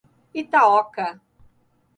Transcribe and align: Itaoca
Itaoca 0.41 1.07